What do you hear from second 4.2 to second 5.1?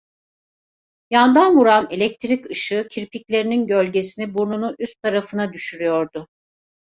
burnunun üst